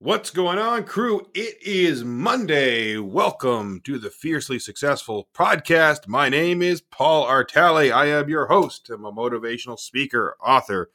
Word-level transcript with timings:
What's 0.00 0.30
going 0.30 0.60
on, 0.60 0.84
crew? 0.84 1.26
It 1.34 1.60
is 1.60 2.04
Monday. 2.04 2.98
Welcome 2.98 3.80
to 3.82 3.98
the 3.98 4.10
Fiercely 4.10 4.60
Successful 4.60 5.28
podcast. 5.34 6.06
My 6.06 6.28
name 6.28 6.62
is 6.62 6.80
Paul 6.80 7.26
Artale. 7.26 7.92
I 7.92 8.06
am 8.06 8.28
your 8.28 8.46
host. 8.46 8.90
I'm 8.90 9.04
a 9.04 9.12
motivational 9.12 9.76
speaker, 9.76 10.36
author. 10.40 10.90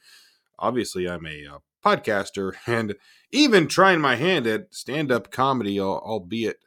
Obviously, 0.58 1.06
I'm 1.06 1.26
a 1.26 1.46
uh, 1.46 1.58
podcaster 1.84 2.54
and 2.66 2.94
even 3.30 3.68
trying 3.68 4.00
my 4.00 4.16
hand 4.16 4.46
at 4.46 4.74
stand 4.74 5.12
up 5.12 5.30
comedy, 5.30 5.78
albeit 5.78 6.60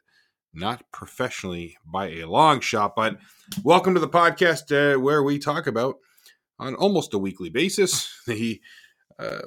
not 0.54 0.84
professionally 0.92 1.76
by 1.84 2.10
a 2.10 2.28
long 2.28 2.60
shot. 2.60 2.94
But 2.94 3.18
welcome 3.64 3.94
to 3.94 4.00
the 4.00 4.08
podcast 4.08 4.70
uh, 4.70 5.00
where 5.00 5.24
we 5.24 5.40
talk 5.40 5.66
about, 5.66 5.96
on 6.60 6.76
almost 6.76 7.14
a 7.14 7.18
weekly 7.18 7.50
basis, 7.50 8.16
the 8.28 8.60
uh, 9.18 9.40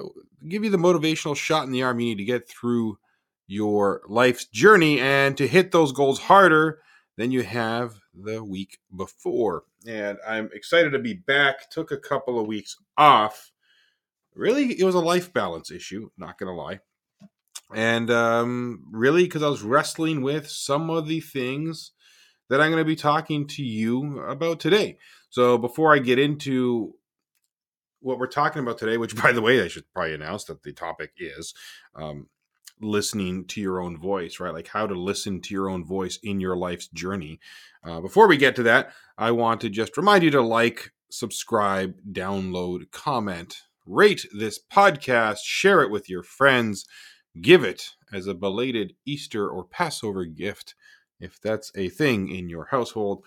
give 0.48 0.64
you 0.64 0.70
the 0.70 0.76
motivational 0.76 1.36
shot 1.36 1.64
in 1.64 1.72
the 1.72 1.82
arm 1.82 2.00
you 2.00 2.06
need 2.06 2.18
to 2.18 2.24
get 2.24 2.48
through 2.48 2.98
your 3.46 4.02
life's 4.08 4.46
journey 4.46 5.00
and 5.00 5.36
to 5.36 5.46
hit 5.46 5.72
those 5.72 5.92
goals 5.92 6.18
harder 6.18 6.80
than 7.16 7.30
you 7.30 7.42
have 7.42 7.94
the 8.14 8.42
week 8.42 8.78
before. 8.96 9.64
And 9.86 10.18
I'm 10.26 10.48
excited 10.54 10.90
to 10.90 10.98
be 10.98 11.14
back. 11.14 11.70
Took 11.70 11.90
a 11.90 11.98
couple 11.98 12.38
of 12.38 12.46
weeks 12.46 12.76
off. 12.96 13.50
Really, 14.34 14.78
it 14.78 14.84
was 14.84 14.94
a 14.94 15.00
life 15.00 15.32
balance 15.32 15.70
issue, 15.70 16.08
not 16.16 16.38
going 16.38 16.48
to 16.48 16.60
lie. 16.60 16.80
And 17.74 18.10
um, 18.10 18.84
really, 18.90 19.24
because 19.24 19.42
I 19.42 19.48
was 19.48 19.62
wrestling 19.62 20.22
with 20.22 20.48
some 20.48 20.90
of 20.90 21.06
the 21.06 21.20
things 21.20 21.92
that 22.48 22.60
I'm 22.60 22.70
going 22.70 22.82
to 22.82 22.86
be 22.86 22.96
talking 22.96 23.46
to 23.48 23.62
you 23.62 24.20
about 24.20 24.60
today. 24.60 24.98
So 25.30 25.56
before 25.56 25.94
I 25.94 25.98
get 25.98 26.18
into 26.18 26.94
what 28.02 28.18
we're 28.18 28.26
talking 28.26 28.62
about 28.62 28.78
today, 28.78 28.96
which 28.96 29.16
by 29.22 29.32
the 29.32 29.42
way, 29.42 29.62
I 29.62 29.68
should 29.68 29.90
probably 29.92 30.14
announce 30.14 30.44
that 30.44 30.62
the 30.62 30.72
topic 30.72 31.12
is 31.18 31.54
um, 31.94 32.28
listening 32.80 33.46
to 33.46 33.60
your 33.60 33.80
own 33.80 33.98
voice, 33.98 34.40
right? 34.40 34.52
Like 34.52 34.68
how 34.68 34.86
to 34.86 34.94
listen 34.94 35.40
to 35.42 35.54
your 35.54 35.68
own 35.68 35.84
voice 35.84 36.18
in 36.22 36.40
your 36.40 36.56
life's 36.56 36.88
journey. 36.88 37.40
Uh, 37.84 38.00
before 38.00 38.28
we 38.28 38.36
get 38.36 38.56
to 38.56 38.62
that, 38.64 38.92
I 39.16 39.30
want 39.30 39.60
to 39.62 39.70
just 39.70 39.96
remind 39.96 40.24
you 40.24 40.30
to 40.32 40.42
like, 40.42 40.92
subscribe, 41.10 41.94
download, 42.10 42.90
comment, 42.90 43.56
rate 43.86 44.26
this 44.36 44.58
podcast, 44.58 45.38
share 45.44 45.82
it 45.82 45.90
with 45.90 46.08
your 46.08 46.22
friends, 46.22 46.86
give 47.40 47.64
it 47.64 47.90
as 48.12 48.26
a 48.26 48.34
belated 48.34 48.94
Easter 49.04 49.48
or 49.48 49.64
Passover 49.64 50.24
gift 50.24 50.74
if 51.20 51.40
that's 51.40 51.70
a 51.76 51.88
thing 51.88 52.28
in 52.28 52.48
your 52.48 52.66
household 52.66 53.24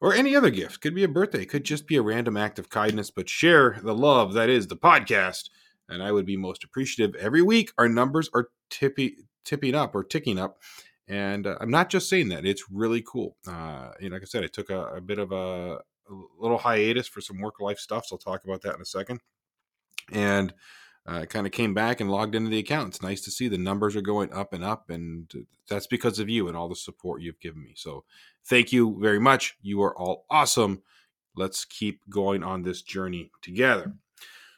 or 0.00 0.14
any 0.14 0.36
other 0.36 0.50
gift. 0.50 0.80
Could 0.80 0.94
be 0.94 1.04
a 1.04 1.08
birthday, 1.08 1.44
could 1.44 1.64
just 1.64 1.86
be 1.86 1.96
a 1.96 2.02
random 2.02 2.36
act 2.36 2.58
of 2.58 2.70
kindness, 2.70 3.10
but 3.10 3.28
share 3.28 3.78
the 3.82 3.94
love 3.94 4.32
that 4.34 4.48
is 4.48 4.66
the 4.66 4.76
podcast. 4.76 5.50
And 5.88 6.02
I 6.02 6.12
would 6.12 6.26
be 6.26 6.36
most 6.36 6.64
appreciative. 6.64 7.14
Every 7.14 7.42
week, 7.42 7.72
our 7.78 7.88
numbers 7.88 8.28
are 8.34 8.48
tippy, 8.70 9.18
tipping 9.44 9.74
up 9.74 9.94
or 9.94 10.02
ticking 10.02 10.38
up. 10.38 10.58
And 11.08 11.46
uh, 11.46 11.56
I'm 11.60 11.70
not 11.70 11.88
just 11.88 12.08
saying 12.08 12.30
that; 12.30 12.44
it's 12.44 12.64
really 12.70 13.02
cool. 13.06 13.36
Uh, 13.46 13.90
you 14.00 14.08
know, 14.08 14.16
like 14.16 14.22
I 14.22 14.26
said, 14.26 14.42
I 14.42 14.48
took 14.48 14.70
a, 14.70 14.86
a 14.86 15.00
bit 15.00 15.20
of 15.20 15.30
a, 15.30 15.74
a, 15.76 16.14
little 16.40 16.58
hiatus 16.58 17.06
for 17.06 17.20
some 17.20 17.38
work 17.38 17.60
life 17.60 17.78
stuff. 17.78 18.06
So 18.06 18.16
I'll 18.16 18.18
talk 18.18 18.44
about 18.44 18.62
that 18.62 18.74
in 18.74 18.80
a 18.80 18.86
second. 18.86 19.20
And 20.10 20.52
uh, 21.06 21.24
kind 21.26 21.46
of 21.46 21.52
came 21.52 21.74
back 21.74 22.00
and 22.00 22.10
logged 22.10 22.34
into 22.34 22.50
the 22.50 22.58
account. 22.58 22.88
It's 22.88 23.02
nice 23.02 23.20
to 23.22 23.30
see 23.30 23.48
the 23.48 23.58
numbers 23.58 23.94
are 23.96 24.02
going 24.02 24.32
up 24.32 24.52
and 24.52 24.64
up, 24.64 24.90
and 24.90 25.32
that's 25.68 25.86
because 25.86 26.18
of 26.18 26.28
you 26.28 26.48
and 26.48 26.56
all 26.56 26.68
the 26.68 26.76
support 26.76 27.22
you've 27.22 27.40
given 27.40 27.62
me. 27.62 27.74
So 27.76 28.04
thank 28.44 28.72
you 28.72 28.98
very 29.00 29.20
much. 29.20 29.56
You 29.62 29.82
are 29.82 29.96
all 29.96 30.26
awesome. 30.30 30.82
Let's 31.36 31.64
keep 31.64 32.00
going 32.08 32.42
on 32.42 32.62
this 32.62 32.82
journey 32.82 33.30
together. 33.42 33.94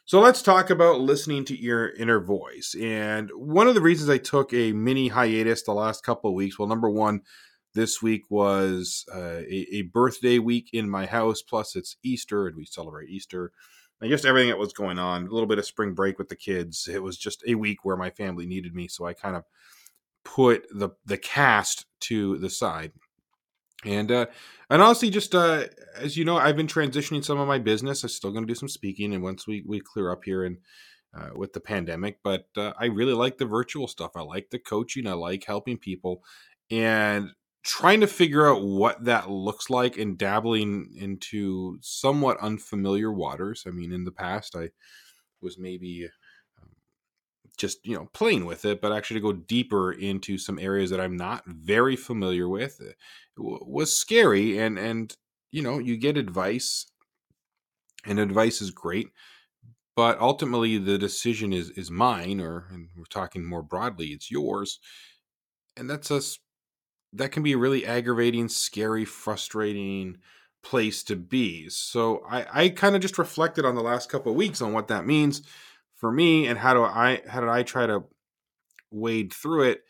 So 0.05 0.19
let's 0.19 0.41
talk 0.41 0.71
about 0.71 1.01
listening 1.01 1.45
to 1.45 1.61
your 1.61 1.89
inner 1.91 2.19
voice. 2.19 2.75
And 2.81 3.29
one 3.35 3.67
of 3.67 3.75
the 3.75 3.81
reasons 3.81 4.09
I 4.09 4.17
took 4.17 4.51
a 4.53 4.71
mini 4.71 5.09
hiatus 5.09 5.61
the 5.61 5.73
last 5.73 6.03
couple 6.03 6.31
of 6.31 6.35
weeks, 6.35 6.57
well, 6.57 6.67
number 6.67 6.89
one, 6.89 7.21
this 7.75 8.01
week 8.01 8.23
was 8.31 9.05
uh, 9.13 9.41
a, 9.47 9.67
a 9.71 9.81
birthday 9.83 10.39
week 10.39 10.71
in 10.73 10.89
my 10.89 11.05
house, 11.05 11.43
plus 11.43 11.75
it's 11.75 11.97
Easter, 12.01 12.47
and 12.47 12.57
we 12.57 12.65
celebrate 12.65 13.09
Easter 13.09 13.51
and 14.01 14.09
just 14.09 14.25
everything 14.25 14.49
that 14.49 14.57
was 14.57 14.73
going 14.73 14.99
on. 14.99 15.27
A 15.27 15.29
little 15.29 15.47
bit 15.47 15.59
of 15.59 15.65
spring 15.65 15.93
break 15.93 16.17
with 16.17 16.29
the 16.29 16.35
kids. 16.35 16.87
It 16.87 17.03
was 17.03 17.17
just 17.17 17.43
a 17.47 17.55
week 17.55 17.83
where 17.83 17.97
my 17.97 18.09
family 18.09 18.45
needed 18.45 18.73
me, 18.73 18.87
so 18.87 19.05
I 19.05 19.13
kind 19.13 19.35
of 19.35 19.43
put 20.23 20.65
the 20.71 20.89
the 21.05 21.17
cast 21.17 21.85
to 22.01 22.37
the 22.37 22.49
side. 22.49 22.91
And 23.85 24.11
uh, 24.11 24.25
and 24.69 24.81
honestly, 24.81 25.09
just 25.09 25.33
uh, 25.33 25.65
as 25.95 26.17
you 26.17 26.25
know, 26.25 26.37
I've 26.37 26.57
been 26.57 26.67
transitioning 26.67 27.23
some 27.23 27.39
of 27.39 27.47
my 27.47 27.59
business. 27.59 28.03
I'm 28.03 28.09
still 28.09 28.31
going 28.31 28.43
to 28.45 28.51
do 28.51 28.57
some 28.57 28.69
speaking, 28.69 29.13
and 29.13 29.23
once 29.23 29.47
we 29.47 29.63
we 29.65 29.79
clear 29.79 30.11
up 30.11 30.23
here 30.23 30.43
and 30.43 30.57
uh, 31.13 31.29
with 31.35 31.53
the 31.53 31.59
pandemic, 31.59 32.19
but 32.23 32.47
uh, 32.57 32.73
I 32.77 32.85
really 32.85 33.13
like 33.13 33.37
the 33.37 33.45
virtual 33.45 33.87
stuff. 33.87 34.11
I 34.15 34.21
like 34.21 34.49
the 34.49 34.59
coaching. 34.59 35.07
I 35.07 35.13
like 35.13 35.45
helping 35.45 35.77
people, 35.77 36.23
and 36.69 37.31
trying 37.63 38.01
to 38.01 38.07
figure 38.07 38.47
out 38.47 38.63
what 38.63 39.03
that 39.05 39.29
looks 39.29 39.69
like 39.69 39.97
and 39.97 40.17
dabbling 40.17 40.93
into 40.97 41.77
somewhat 41.81 42.39
unfamiliar 42.41 43.11
waters. 43.11 43.63
I 43.67 43.71
mean, 43.71 43.91
in 43.91 44.05
the 44.05 44.11
past, 44.11 44.55
I 44.55 44.69
was 45.41 45.57
maybe 45.57 46.09
um, 46.61 46.69
just 47.57 47.85
you 47.85 47.95
know 47.95 48.09
playing 48.13 48.45
with 48.45 48.65
it, 48.65 48.81
but 48.81 48.91
actually 48.91 49.19
to 49.19 49.25
go 49.25 49.33
deeper 49.33 49.91
into 49.91 50.37
some 50.37 50.59
areas 50.59 50.89
that 50.91 51.01
I'm 51.01 51.17
not 51.17 51.43
very 51.47 51.95
familiar 51.95 52.47
with 52.47 52.81
uh, 52.81 52.93
was 53.37 53.95
scary. 53.95 54.57
And 54.57 54.79
and 54.79 55.13
you 55.51 55.61
know, 55.61 55.79
you 55.79 55.97
get 55.97 56.17
advice, 56.17 56.85
and 58.05 58.19
advice 58.19 58.61
is 58.61 58.71
great. 58.71 59.09
But 59.95 60.19
ultimately, 60.19 60.77
the 60.77 60.97
decision 60.97 61.51
is 61.53 61.71
is 61.71 61.91
mine, 61.91 62.39
or 62.39 62.67
and 62.71 62.89
we're 62.97 63.03
talking 63.05 63.45
more 63.45 63.63
broadly, 63.63 64.07
it's 64.07 64.31
yours, 64.31 64.79
and 65.77 65.89
that's 65.89 66.11
us 66.11 66.39
that 67.13 67.31
can 67.31 67.43
be 67.43 67.53
a 67.53 67.57
really 67.57 67.85
aggravating, 67.85 68.49
scary, 68.49 69.05
frustrating 69.05 70.17
place 70.61 71.03
to 71.03 71.15
be. 71.15 71.69
So 71.69 72.23
I, 72.29 72.63
I 72.63 72.69
kind 72.69 72.95
of 72.95 73.01
just 73.01 73.17
reflected 73.17 73.65
on 73.65 73.75
the 73.75 73.81
last 73.81 74.09
couple 74.09 74.31
of 74.31 74.37
weeks 74.37 74.61
on 74.61 74.73
what 74.73 74.87
that 74.89 75.05
means 75.05 75.41
for 75.95 76.11
me 76.11 76.47
and 76.47 76.59
how 76.59 76.73
do 76.73 76.83
I 76.83 77.21
how 77.27 77.39
did 77.39 77.49
I 77.49 77.63
try 77.63 77.85
to 77.85 78.03
wade 78.91 79.33
through 79.33 79.63
it. 79.63 79.83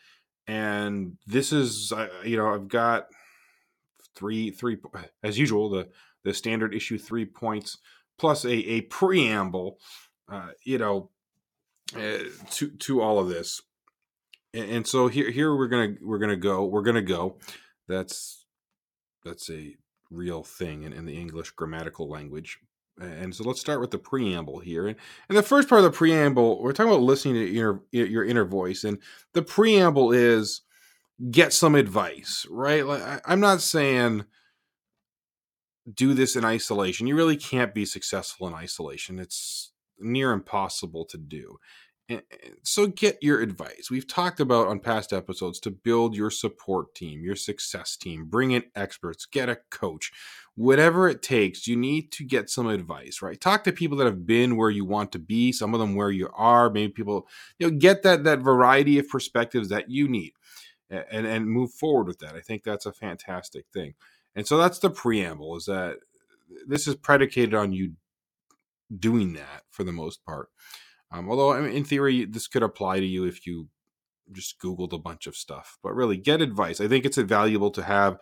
And 0.46 1.18
this 1.26 1.52
is 1.52 1.92
you 2.24 2.36
know 2.36 2.52
I've 2.52 2.68
got 2.68 3.06
three 4.14 4.50
three 4.50 4.78
as 5.22 5.38
usual 5.38 5.70
the 5.70 5.88
the 6.24 6.34
standard 6.34 6.74
issue 6.74 6.98
three 6.98 7.24
points 7.24 7.78
plus 8.18 8.44
a 8.44 8.52
a 8.52 8.80
preamble 8.82 9.78
uh, 10.30 10.50
you 10.64 10.78
know 10.78 11.10
uh, 11.96 12.18
to 12.50 12.70
to 12.70 13.00
all 13.00 13.18
of 13.18 13.28
this 13.28 13.62
and, 14.54 14.86
so 14.86 15.08
here 15.08 15.30
here 15.30 15.54
we're 15.54 15.68
gonna 15.68 15.94
we're 16.00 16.18
gonna 16.18 16.36
go 16.36 16.64
we're 16.64 16.82
gonna 16.82 17.02
go. 17.02 17.36
That's 17.88 18.44
that's 19.24 19.50
a 19.50 19.76
real 20.10 20.42
thing 20.42 20.82
in, 20.82 20.92
in 20.92 21.06
the 21.06 21.16
english 21.16 21.50
grammatical 21.52 22.08
language. 22.08 22.58
And 23.00 23.34
so 23.34 23.44
let's 23.44 23.60
start 23.60 23.80
with 23.80 23.92
the 23.92 23.98
preamble 23.98 24.58
here. 24.58 24.86
And, 24.88 24.96
and 25.28 25.38
the 25.38 25.42
first 25.42 25.68
part 25.68 25.78
of 25.78 25.84
the 25.84 25.96
preamble 25.96 26.62
we're 26.62 26.72
talking 26.72 26.92
about 26.92 27.02
listening 27.02 27.34
to 27.34 27.46
your 27.46 27.82
your 27.92 28.24
inner 28.24 28.44
voice 28.44 28.84
and 28.84 28.98
the 29.34 29.42
preamble 29.42 30.12
is 30.12 30.62
get 31.30 31.52
some 31.52 31.74
advice 31.74 32.46
right? 32.50 32.86
Like 32.86 33.02
I, 33.02 33.20
i'm 33.26 33.40
not 33.40 33.60
saying 33.60 34.24
do 35.92 36.14
this 36.14 36.36
in 36.36 36.44
isolation. 36.44 37.06
You 37.06 37.16
really 37.16 37.36
can't 37.36 37.74
be 37.74 37.84
successful 37.84 38.46
in 38.46 38.54
isolation. 38.54 39.18
It's 39.18 39.72
near 39.98 40.32
impossible 40.32 41.04
to 41.06 41.18
do 41.18 41.58
so 42.62 42.86
get 42.86 43.18
your 43.22 43.40
advice. 43.40 43.88
We've 43.90 44.06
talked 44.06 44.40
about 44.40 44.66
on 44.68 44.80
past 44.80 45.12
episodes 45.12 45.60
to 45.60 45.70
build 45.70 46.14
your 46.14 46.30
support 46.30 46.94
team, 46.94 47.22
your 47.22 47.36
success 47.36 47.96
team, 47.96 48.26
bring 48.26 48.52
in 48.52 48.64
experts, 48.74 49.26
get 49.26 49.48
a 49.48 49.58
coach. 49.70 50.12
Whatever 50.54 51.08
it 51.08 51.22
takes, 51.22 51.66
you 51.66 51.76
need 51.76 52.12
to 52.12 52.24
get 52.24 52.50
some 52.50 52.66
advice, 52.66 53.22
right? 53.22 53.40
Talk 53.40 53.64
to 53.64 53.72
people 53.72 53.96
that 53.98 54.06
have 54.06 54.26
been 54.26 54.56
where 54.56 54.70
you 54.70 54.84
want 54.84 55.12
to 55.12 55.18
be, 55.18 55.52
some 55.52 55.74
of 55.74 55.80
them 55.80 55.94
where 55.94 56.10
you 56.10 56.28
are, 56.34 56.70
maybe 56.70 56.92
people, 56.92 57.26
you 57.58 57.70
know, 57.70 57.76
get 57.76 58.02
that 58.02 58.24
that 58.24 58.40
variety 58.40 58.98
of 58.98 59.08
perspectives 59.08 59.68
that 59.68 59.90
you 59.90 60.08
need 60.08 60.32
and 60.90 61.26
and 61.26 61.46
move 61.46 61.72
forward 61.72 62.06
with 62.06 62.18
that. 62.18 62.34
I 62.34 62.40
think 62.40 62.64
that's 62.64 62.86
a 62.86 62.92
fantastic 62.92 63.66
thing. 63.72 63.94
And 64.34 64.46
so 64.46 64.58
that's 64.58 64.78
the 64.78 64.90
preamble 64.90 65.56
is 65.56 65.66
that 65.66 65.98
this 66.66 66.86
is 66.86 66.94
predicated 66.96 67.54
on 67.54 67.72
you 67.72 67.92
doing 68.98 69.34
that 69.34 69.62
for 69.70 69.84
the 69.84 69.92
most 69.92 70.24
part. 70.24 70.48
Um, 71.12 71.28
although, 71.28 71.52
I 71.52 71.60
mean, 71.60 71.72
in 71.72 71.84
theory, 71.84 72.24
this 72.24 72.46
could 72.46 72.62
apply 72.62 73.00
to 73.00 73.06
you 73.06 73.24
if 73.24 73.46
you 73.46 73.68
just 74.32 74.60
Googled 74.60 74.92
a 74.92 74.98
bunch 74.98 75.26
of 75.26 75.36
stuff. 75.36 75.78
But 75.82 75.94
really, 75.94 76.16
get 76.16 76.40
advice. 76.40 76.80
I 76.80 76.88
think 76.88 77.04
it's 77.04 77.18
valuable 77.18 77.70
to 77.72 77.82
have 77.82 78.18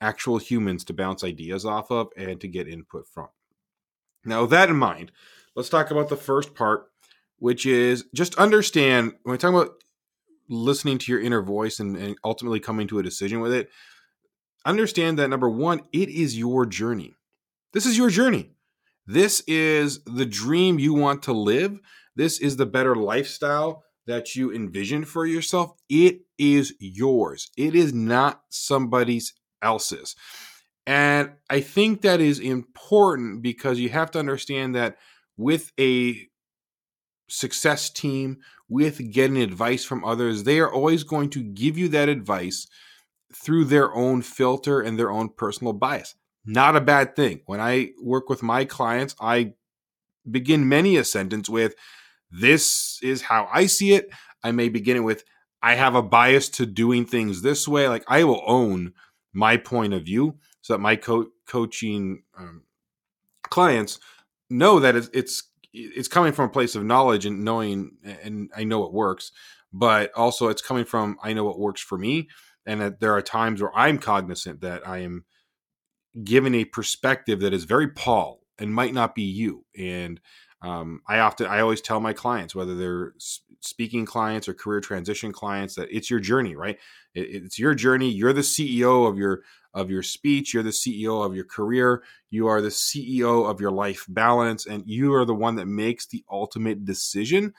actual 0.00 0.38
humans 0.38 0.84
to 0.84 0.92
bounce 0.92 1.22
ideas 1.22 1.64
off 1.64 1.90
of 1.90 2.08
and 2.16 2.40
to 2.40 2.48
get 2.48 2.66
input 2.66 3.06
from. 3.06 3.28
Now, 4.24 4.42
with 4.42 4.50
that 4.50 4.68
in 4.68 4.76
mind, 4.76 5.12
let's 5.54 5.68
talk 5.68 5.90
about 5.90 6.08
the 6.08 6.16
first 6.16 6.54
part, 6.54 6.90
which 7.38 7.64
is 7.66 8.04
just 8.14 8.34
understand 8.36 9.12
when 9.22 9.32
we 9.32 9.38
talk 9.38 9.50
about 9.50 9.82
listening 10.48 10.98
to 10.98 11.12
your 11.12 11.20
inner 11.20 11.42
voice 11.42 11.80
and, 11.80 11.96
and 11.96 12.16
ultimately 12.24 12.60
coming 12.60 12.88
to 12.88 12.98
a 12.98 13.02
decision 13.02 13.40
with 13.40 13.52
it, 13.52 13.70
understand 14.66 15.18
that 15.18 15.28
number 15.30 15.48
one, 15.48 15.80
it 15.92 16.08
is 16.08 16.38
your 16.38 16.66
journey. 16.66 17.14
This 17.72 17.86
is 17.86 17.96
your 17.96 18.10
journey. 18.10 18.50
This 19.06 19.42
is 19.46 20.02
the 20.04 20.26
dream 20.26 20.78
you 20.78 20.94
want 20.94 21.22
to 21.24 21.32
live. 21.32 21.78
This 22.16 22.40
is 22.40 22.56
the 22.56 22.66
better 22.66 22.94
lifestyle 22.94 23.84
that 24.06 24.34
you 24.34 24.52
envision 24.52 25.04
for 25.04 25.26
yourself, 25.26 25.72
it 25.88 26.22
is 26.38 26.74
yours. 26.80 27.50
It 27.56 27.74
is 27.74 27.94
not 27.94 28.42
somebody's 28.48 29.32
else's. 29.62 30.16
And 30.86 31.32
I 31.48 31.60
think 31.60 32.02
that 32.02 32.20
is 32.20 32.40
important 32.40 33.42
because 33.42 33.78
you 33.78 33.90
have 33.90 34.10
to 34.12 34.18
understand 34.18 34.74
that 34.74 34.96
with 35.36 35.72
a 35.78 36.26
success 37.28 37.88
team, 37.90 38.38
with 38.68 39.12
getting 39.12 39.36
advice 39.36 39.84
from 39.84 40.04
others, 40.04 40.42
they 40.42 40.58
are 40.58 40.72
always 40.72 41.04
going 41.04 41.30
to 41.30 41.42
give 41.42 41.78
you 41.78 41.88
that 41.88 42.08
advice 42.08 42.66
through 43.34 43.64
their 43.64 43.94
own 43.94 44.22
filter 44.22 44.80
and 44.80 44.98
their 44.98 45.10
own 45.10 45.28
personal 45.28 45.72
bias. 45.72 46.14
Not 46.44 46.76
a 46.76 46.80
bad 46.80 47.14
thing. 47.14 47.42
When 47.46 47.60
I 47.60 47.90
work 48.02 48.28
with 48.28 48.42
my 48.42 48.64
clients, 48.64 49.14
I 49.20 49.52
begin 50.28 50.68
many 50.68 50.96
a 50.96 51.04
sentence 51.04 51.48
with, 51.48 51.74
This 52.32 52.98
is 53.02 53.22
how 53.22 53.48
I 53.52 53.66
see 53.66 53.92
it. 53.92 54.10
I 54.42 54.52
may 54.52 54.68
begin 54.68 54.96
it 54.96 55.00
with, 55.00 55.24
I 55.62 55.74
have 55.74 55.94
a 55.94 56.02
bias 56.02 56.48
to 56.50 56.66
doing 56.66 57.04
things 57.06 57.42
this 57.42 57.68
way. 57.68 57.88
Like 57.88 58.04
I 58.08 58.24
will 58.24 58.42
own 58.46 58.92
my 59.32 59.56
point 59.56 59.94
of 59.94 60.04
view 60.04 60.38
so 60.60 60.74
that 60.74 60.80
my 60.80 60.96
co- 60.96 61.30
coaching 61.46 62.22
um, 62.36 62.62
clients 63.44 63.98
know 64.50 64.80
that 64.80 64.96
it's, 64.96 65.10
it's 65.12 65.44
it's 65.74 66.08
coming 66.08 66.32
from 66.32 66.46
a 66.46 66.52
place 66.52 66.74
of 66.74 66.84
knowledge 66.84 67.24
and 67.24 67.44
knowing 67.44 67.92
and 68.04 68.50
I 68.54 68.64
know 68.64 68.84
it 68.84 68.92
works, 68.92 69.32
but 69.72 70.12
also 70.14 70.48
it's 70.48 70.60
coming 70.60 70.84
from 70.84 71.16
I 71.22 71.32
know 71.32 71.44
what 71.44 71.58
works 71.58 71.80
for 71.80 71.96
me 71.96 72.28
and 72.66 72.80
that 72.80 73.00
there 73.00 73.14
are 73.14 73.22
times 73.22 73.62
where 73.62 73.76
I'm 73.76 73.98
cognizant 73.98 74.60
that 74.60 74.86
I 74.86 74.98
am 74.98 75.24
given 76.24 76.54
a 76.54 76.64
perspective 76.64 77.40
that 77.40 77.54
is 77.54 77.64
very 77.64 77.88
Paul 77.88 78.42
and 78.58 78.74
might 78.74 78.94
not 78.94 79.14
be 79.14 79.22
you. 79.22 79.64
And 79.76 80.20
um, 80.62 81.02
I 81.08 81.18
often, 81.18 81.46
I 81.46 81.60
always 81.60 81.80
tell 81.80 82.00
my 82.00 82.12
clients, 82.12 82.54
whether 82.54 82.74
they're 82.74 83.14
speaking 83.60 84.04
clients 84.04 84.48
or 84.48 84.54
career 84.54 84.80
transition 84.80 85.32
clients, 85.32 85.74
that 85.74 85.88
it's 85.90 86.10
your 86.10 86.20
journey, 86.20 86.54
right? 86.54 86.78
It, 87.14 87.44
it's 87.44 87.58
your 87.58 87.74
journey. 87.74 88.08
You're 88.10 88.32
the 88.32 88.42
CEO 88.42 89.08
of 89.08 89.18
your 89.18 89.42
of 89.74 89.90
your 89.90 90.02
speech. 90.02 90.54
You're 90.54 90.62
the 90.62 90.70
CEO 90.70 91.24
of 91.24 91.34
your 91.34 91.44
career. 91.44 92.02
You 92.30 92.46
are 92.46 92.60
the 92.60 92.68
CEO 92.68 93.48
of 93.50 93.60
your 93.60 93.70
life 93.70 94.06
balance, 94.08 94.66
and 94.66 94.84
you 94.86 95.14
are 95.14 95.24
the 95.24 95.34
one 95.34 95.56
that 95.56 95.66
makes 95.66 96.06
the 96.06 96.24
ultimate 96.30 96.84
decision. 96.84 97.54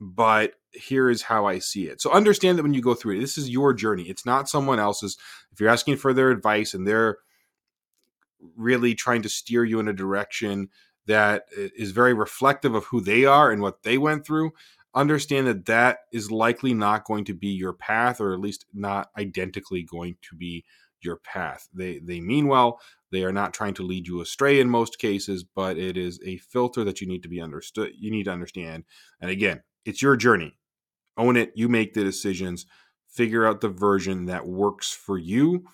But 0.00 0.54
here 0.70 1.10
is 1.10 1.22
how 1.22 1.46
I 1.46 1.58
see 1.58 1.88
it. 1.88 2.00
So 2.00 2.12
understand 2.12 2.56
that 2.56 2.62
when 2.62 2.74
you 2.74 2.80
go 2.80 2.94
through 2.94 3.16
it, 3.16 3.20
this 3.20 3.36
is 3.36 3.50
your 3.50 3.74
journey. 3.74 4.04
It's 4.04 4.24
not 4.24 4.48
someone 4.48 4.78
else's. 4.78 5.18
If 5.52 5.60
you're 5.60 5.70
asking 5.70 5.96
for 5.96 6.14
their 6.14 6.30
advice 6.30 6.72
and 6.72 6.86
they're 6.86 7.18
really 8.56 8.94
trying 8.94 9.22
to 9.22 9.28
steer 9.28 9.64
you 9.64 9.80
in 9.80 9.88
a 9.88 9.92
direction 9.92 10.68
that 11.08 11.44
is 11.54 11.90
very 11.90 12.14
reflective 12.14 12.74
of 12.74 12.84
who 12.84 13.00
they 13.00 13.24
are 13.24 13.50
and 13.50 13.62
what 13.62 13.82
they 13.82 13.98
went 13.98 14.24
through, 14.24 14.52
understand 14.94 15.46
that 15.46 15.64
that 15.64 16.00
is 16.12 16.30
likely 16.30 16.74
not 16.74 17.04
going 17.04 17.24
to 17.24 17.34
be 17.34 17.48
your 17.48 17.72
path 17.72 18.20
or 18.20 18.32
at 18.32 18.40
least 18.40 18.66
not 18.74 19.08
identically 19.18 19.82
going 19.82 20.16
to 20.22 20.36
be 20.36 20.64
your 21.00 21.16
path. 21.16 21.68
They 21.72 21.98
they 21.98 22.20
mean 22.20 22.46
well. 22.46 22.80
They 23.10 23.24
are 23.24 23.32
not 23.32 23.54
trying 23.54 23.74
to 23.74 23.82
lead 23.82 24.06
you 24.06 24.20
astray 24.20 24.60
in 24.60 24.68
most 24.68 24.98
cases, 24.98 25.42
but 25.42 25.78
it 25.78 25.96
is 25.96 26.20
a 26.24 26.36
filter 26.36 26.84
that 26.84 27.00
you 27.00 27.08
need 27.08 27.22
to 27.22 27.28
be 27.28 27.40
understood. 27.40 27.92
You 27.98 28.10
need 28.10 28.24
to 28.24 28.32
understand. 28.32 28.84
And 29.20 29.30
again, 29.30 29.62
it's 29.86 30.02
your 30.02 30.16
journey. 30.16 30.58
Own 31.16 31.36
it. 31.36 31.52
You 31.54 31.68
make 31.68 31.94
the 31.94 32.04
decisions. 32.04 32.66
Figure 33.08 33.46
out 33.46 33.62
the 33.62 33.70
version 33.70 34.26
that 34.26 34.46
works 34.46 34.92
for 34.92 35.16
you, 35.16 35.64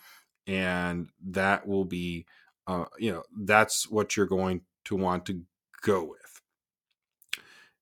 and 0.46 1.08
that 1.26 1.66
will 1.66 1.84
be 1.84 2.26
uh, 2.66 2.84
you 2.98 3.12
know, 3.12 3.22
that's 3.42 3.90
what 3.90 4.16
you're 4.16 4.26
going 4.26 4.62
to 4.84 4.96
want 4.96 5.26
to 5.26 5.42
go 5.82 6.04
with. 6.04 6.40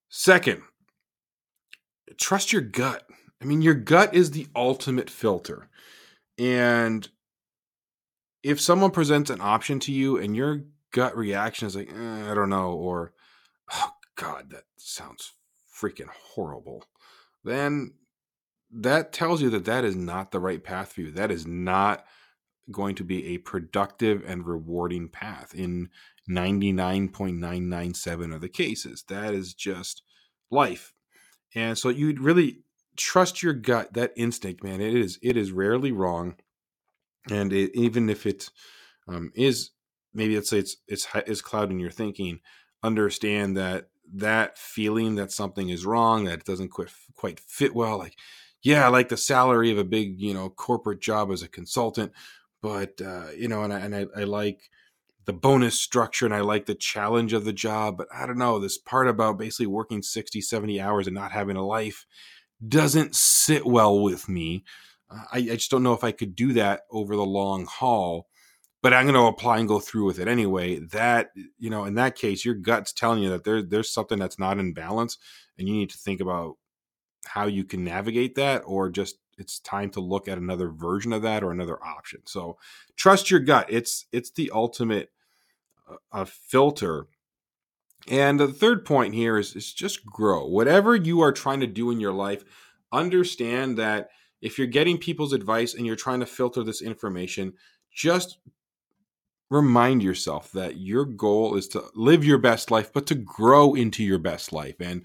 Second, 0.08 0.62
trust 2.18 2.52
your 2.52 2.62
gut. 2.62 3.04
I 3.40 3.44
mean, 3.44 3.62
your 3.62 3.74
gut 3.74 4.14
is 4.14 4.30
the 4.30 4.46
ultimate 4.54 5.10
filter. 5.10 5.68
And 6.38 7.08
if 8.42 8.60
someone 8.60 8.90
presents 8.90 9.30
an 9.30 9.40
option 9.40 9.80
to 9.80 9.92
you 9.92 10.18
and 10.18 10.36
your 10.36 10.64
gut 10.92 11.16
reaction 11.16 11.66
is 11.66 11.76
like, 11.76 11.90
eh, 11.90 12.30
I 12.30 12.34
don't 12.34 12.50
know, 12.50 12.72
or, 12.72 13.12
oh, 13.72 13.90
God, 14.16 14.50
that 14.50 14.64
sounds 14.76 15.32
freaking 15.80 16.08
horrible, 16.08 16.84
then 17.44 17.94
that 18.70 19.12
tells 19.12 19.42
you 19.42 19.50
that 19.50 19.64
that 19.64 19.84
is 19.84 19.96
not 19.96 20.30
the 20.30 20.40
right 20.40 20.62
path 20.62 20.92
for 20.92 21.02
you. 21.02 21.10
That 21.10 21.30
is 21.30 21.46
not 21.46 22.04
going 22.70 22.94
to 22.96 23.04
be 23.04 23.34
a 23.34 23.38
productive 23.38 24.22
and 24.26 24.46
rewarding 24.46 25.08
path 25.08 25.54
in 25.54 25.90
99.997 26.28 28.34
of 28.34 28.40
the 28.40 28.48
cases. 28.48 29.04
That 29.08 29.34
is 29.34 29.54
just 29.54 30.02
life. 30.50 30.92
And 31.54 31.76
so 31.76 31.88
you'd 31.88 32.20
really 32.20 32.60
trust 32.96 33.42
your 33.42 33.54
gut, 33.54 33.94
that 33.94 34.12
instinct, 34.16 34.62
man. 34.62 34.80
It 34.80 34.94
is 34.94 35.18
it 35.22 35.36
is 35.36 35.52
rarely 35.52 35.92
wrong. 35.92 36.36
And 37.30 37.52
it, 37.52 37.70
even 37.74 38.10
if 38.10 38.26
it 38.26 38.50
um, 39.08 39.32
is 39.34 39.70
maybe 40.14 40.34
let's 40.34 40.50
say 40.50 40.58
it's 40.58 40.76
it's 40.88 41.06
is 41.26 41.42
clouding 41.42 41.78
your 41.78 41.90
thinking, 41.90 42.40
understand 42.82 43.56
that 43.56 43.88
that 44.14 44.58
feeling 44.58 45.14
that 45.16 45.32
something 45.32 45.68
is 45.68 45.86
wrong, 45.86 46.24
that 46.24 46.40
it 46.40 46.44
doesn't 46.44 46.70
quite 46.70 46.90
quite 47.14 47.40
fit 47.40 47.74
well, 47.74 47.98
like 47.98 48.16
yeah, 48.62 48.86
I 48.86 48.88
like 48.88 49.08
the 49.08 49.16
salary 49.16 49.72
of 49.72 49.78
a 49.78 49.84
big, 49.84 50.20
you 50.20 50.32
know, 50.32 50.48
corporate 50.48 51.00
job 51.00 51.32
as 51.32 51.42
a 51.42 51.48
consultant, 51.48 52.12
but 52.62 53.00
uh, 53.04 53.26
you 53.36 53.48
know, 53.48 53.64
and 53.64 53.72
I, 53.72 53.80
and 53.80 53.94
I, 53.94 54.06
I 54.16 54.24
like 54.24 54.70
the 55.24 55.32
bonus 55.32 55.80
structure 55.80 56.24
and 56.24 56.34
I 56.34 56.40
like 56.40 56.66
the 56.66 56.74
challenge 56.74 57.32
of 57.32 57.44
the 57.44 57.52
job, 57.52 57.96
but 57.96 58.08
I 58.12 58.26
don't 58.26 58.38
know, 58.38 58.58
this 58.58 58.78
part 58.78 59.08
about 59.08 59.38
basically 59.38 59.66
working 59.66 60.02
60, 60.02 60.40
70 60.40 60.80
hours 60.80 61.06
and 61.06 61.14
not 61.14 61.32
having 61.32 61.56
a 61.56 61.64
life 61.64 62.06
doesn't 62.66 63.14
sit 63.14 63.64
well 63.66 64.00
with 64.00 64.28
me. 64.28 64.64
Uh, 65.10 65.22
I, 65.32 65.38
I, 65.38 65.54
just 65.54 65.70
don't 65.70 65.82
know 65.82 65.94
if 65.94 66.04
I 66.04 66.12
could 66.12 66.34
do 66.34 66.52
that 66.54 66.82
over 66.90 67.16
the 67.16 67.24
long 67.24 67.66
haul, 67.66 68.28
but 68.82 68.92
I'm 68.92 69.04
going 69.04 69.14
to 69.14 69.22
apply 69.22 69.58
and 69.58 69.68
go 69.68 69.78
through 69.78 70.06
with 70.06 70.18
it 70.18 70.28
anyway. 70.28 70.78
That, 70.78 71.30
you 71.58 71.70
know, 71.70 71.84
in 71.84 71.94
that 71.94 72.16
case, 72.16 72.44
your 72.44 72.54
gut's 72.54 72.92
telling 72.92 73.22
you 73.22 73.30
that 73.30 73.44
there, 73.44 73.62
there's 73.62 73.92
something 73.92 74.18
that's 74.18 74.38
not 74.38 74.58
in 74.58 74.74
balance 74.74 75.18
and 75.58 75.68
you 75.68 75.74
need 75.74 75.90
to 75.90 75.98
think 75.98 76.20
about 76.20 76.56
how 77.24 77.46
you 77.46 77.64
can 77.64 77.84
navigate 77.84 78.34
that 78.34 78.62
or 78.66 78.90
just 78.90 79.16
it's 79.42 79.58
time 79.58 79.90
to 79.90 80.00
look 80.00 80.28
at 80.28 80.38
another 80.38 80.70
version 80.70 81.12
of 81.12 81.22
that 81.22 81.42
or 81.42 81.50
another 81.50 81.82
option. 81.84 82.20
So 82.24 82.56
trust 82.96 83.30
your 83.30 83.40
gut. 83.40 83.66
It's 83.68 84.06
it's 84.12 84.30
the 84.30 84.50
ultimate 84.54 85.10
uh, 86.12 86.24
filter. 86.24 87.08
And 88.08 88.40
the 88.40 88.48
third 88.48 88.84
point 88.84 89.14
here 89.14 89.38
is, 89.38 89.54
is 89.54 89.72
just 89.72 90.04
grow. 90.04 90.46
Whatever 90.46 90.96
you 90.96 91.20
are 91.20 91.32
trying 91.32 91.60
to 91.60 91.66
do 91.66 91.90
in 91.90 92.00
your 92.00 92.12
life, 92.12 92.42
understand 92.90 93.78
that 93.78 94.10
if 94.40 94.58
you're 94.58 94.66
getting 94.66 94.98
people's 94.98 95.32
advice 95.32 95.74
and 95.74 95.86
you're 95.86 95.94
trying 95.94 96.20
to 96.20 96.26
filter 96.26 96.64
this 96.64 96.82
information, 96.82 97.52
just 97.94 98.38
remind 99.50 100.02
yourself 100.02 100.50
that 100.52 100.78
your 100.78 101.04
goal 101.04 101.56
is 101.56 101.68
to 101.68 101.84
live 101.94 102.24
your 102.24 102.38
best 102.38 102.70
life, 102.70 102.92
but 102.92 103.06
to 103.06 103.14
grow 103.14 103.74
into 103.74 104.02
your 104.02 104.18
best 104.18 104.52
life. 104.52 104.80
And 104.80 105.04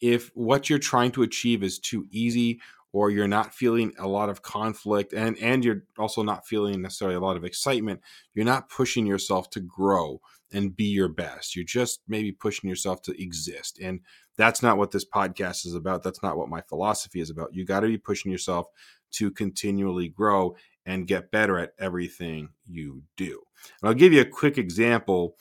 if 0.00 0.30
what 0.34 0.70
you're 0.70 0.78
trying 0.78 1.10
to 1.12 1.22
achieve 1.22 1.62
is 1.62 1.78
too 1.78 2.06
easy 2.10 2.60
or 2.92 3.10
you're 3.10 3.28
not 3.28 3.54
feeling 3.54 3.92
a 3.98 4.08
lot 4.08 4.28
of 4.28 4.42
conflict 4.42 5.12
and 5.12 5.36
and 5.38 5.64
you're 5.64 5.82
also 5.98 6.22
not 6.22 6.46
feeling 6.46 6.80
necessarily 6.82 7.16
a 7.16 7.20
lot 7.20 7.36
of 7.36 7.44
excitement 7.44 8.00
you're 8.34 8.44
not 8.44 8.70
pushing 8.70 9.06
yourself 9.06 9.50
to 9.50 9.60
grow 9.60 10.20
and 10.52 10.76
be 10.76 10.84
your 10.84 11.08
best. 11.08 11.54
You're 11.54 11.64
just 11.64 12.00
maybe 12.08 12.32
pushing 12.32 12.68
yourself 12.68 13.02
to 13.02 13.22
exist 13.22 13.78
and 13.80 14.00
that's 14.36 14.62
not 14.62 14.78
what 14.78 14.92
this 14.92 15.04
podcast 15.04 15.66
is 15.66 15.74
about. 15.74 16.02
That's 16.02 16.22
not 16.22 16.36
what 16.36 16.48
my 16.48 16.60
philosophy 16.62 17.20
is 17.20 17.30
about. 17.30 17.54
You 17.54 17.64
got 17.64 17.80
to 17.80 17.88
be 17.88 17.98
pushing 17.98 18.30
yourself 18.30 18.68
to 19.12 19.30
continually 19.30 20.08
grow 20.08 20.56
and 20.86 21.06
get 21.06 21.30
better 21.30 21.58
at 21.58 21.72
everything 21.78 22.50
you 22.66 23.02
do. 23.16 23.42
And 23.82 23.88
i'll 23.88 23.94
give 23.94 24.12
you 24.12 24.20
a 24.20 24.26
quick 24.26 24.58
example 24.58 25.36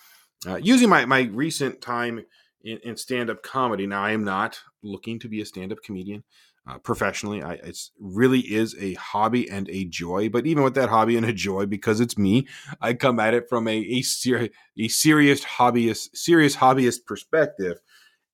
uh, 0.47 0.57
using 0.57 0.89
my, 0.89 1.05
my 1.05 1.21
recent 1.21 1.81
time 1.81 2.25
in, 2.63 2.79
in 2.83 2.97
stand-up 2.97 3.43
comedy. 3.43 3.87
Now 3.87 4.03
i 4.03 4.11
am 4.11 4.23
not 4.23 4.59
looking 4.81 5.19
to 5.19 5.29
be 5.29 5.41
a 5.41 5.45
stand-up 5.45 5.79
comedian 5.83 6.23
uh, 6.67 6.77
professionally. 6.79 7.41
I, 7.41 7.53
it 7.53 7.77
really 7.99 8.41
is 8.41 8.75
a 8.79 8.93
hobby 8.95 9.49
and 9.49 9.69
a 9.69 9.85
joy. 9.85 10.29
But 10.29 10.45
even 10.45 10.63
with 10.63 10.75
that 10.75 10.89
hobby 10.89 11.15
and 11.15 11.25
a 11.25 11.33
joy, 11.33 11.65
because 11.65 11.99
it's 11.99 12.17
me, 12.17 12.47
I 12.81 12.93
come 12.93 13.19
at 13.19 13.33
it 13.33 13.49
from 13.49 13.67
a 13.67 13.77
a, 13.77 14.01
ser- 14.01 14.49
a 14.77 14.87
serious 14.87 15.43
hobbyist 15.43 16.15
serious 16.15 16.57
hobbyist 16.57 17.05
perspective. 17.05 17.79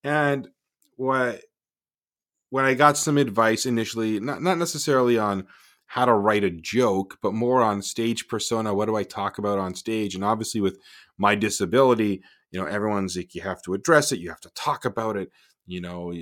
And 0.03 0.49
what 0.95 1.41
when 2.49 2.65
I 2.65 2.73
got 2.73 2.97
some 2.97 3.17
advice 3.17 3.65
initially, 3.65 4.19
not 4.19 4.41
not 4.41 4.57
necessarily 4.57 5.17
on 5.17 5.47
how 5.85 6.05
to 6.05 6.13
write 6.13 6.43
a 6.43 6.49
joke, 6.49 7.19
but 7.21 7.33
more 7.33 7.61
on 7.61 7.81
stage 7.81 8.27
persona. 8.27 8.73
What 8.73 8.87
do 8.87 8.95
I 8.95 9.03
talk 9.03 9.37
about 9.37 9.59
on 9.59 9.75
stage? 9.75 10.15
And 10.15 10.23
obviously, 10.23 10.59
with 10.59 10.79
my 11.19 11.35
disability, 11.35 12.23
you 12.51 12.59
know, 12.59 12.65
everyone's 12.65 13.15
like, 13.15 13.35
you 13.35 13.41
have 13.41 13.61
to 13.63 13.75
address 13.75 14.11
it, 14.11 14.19
you 14.19 14.29
have 14.29 14.41
to 14.41 14.49
talk 14.55 14.85
about 14.85 15.17
it 15.17 15.29
you 15.65 15.81
know 15.81 16.13